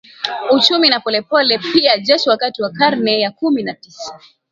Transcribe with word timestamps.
uchumi 0.51 0.89
na 0.89 0.99
polepole 0.99 1.57
pia 1.57 1.97
jeshi 1.97 2.29
Wakati 2.29 2.61
wa 2.61 2.69
karne 2.69 3.19
ya 3.21 3.31
kumi 3.31 3.63
na 3.63 3.73
tisa 3.73 4.19